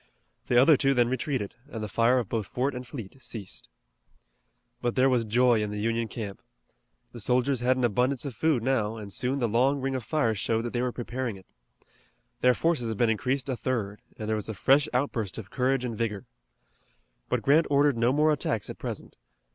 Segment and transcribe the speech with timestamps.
[0.47, 3.69] The other two then retreated, and the fire of both fort and fleet ceased.
[4.81, 6.41] But there was joy in the Union camp.
[7.11, 10.39] The soldiers had an abundance of food now, and soon the long ring of fires
[10.39, 11.45] showed that they were preparing it.
[12.39, 15.85] Their forces had been increased a third, and there was a fresh outburst of courage
[15.85, 16.25] and vigor.
[17.29, 19.17] But Grant ordered no more attacks at present.